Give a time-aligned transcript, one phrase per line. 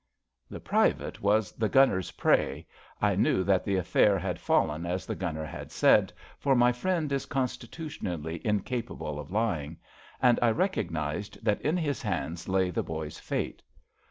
[0.49, 2.65] The Private was the Gunner's prey—
[3.03, 7.11] ^I knew that the affair had fallen as the Gunner had said, for my friend
[7.11, 9.77] is constitutionally incapable of lying—
[10.19, 13.61] and I recognised that in his hands lay the boy's fate.